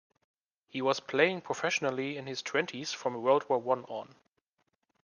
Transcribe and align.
He 0.67 0.81
was 0.81 0.99
playing 0.99 1.41
professionally 1.41 2.17
in 2.17 2.25
his 2.25 2.41
twenties, 2.41 2.91
from 2.91 3.21
World 3.21 3.47
War 3.47 3.59
One 3.59 3.83
on. 3.85 4.15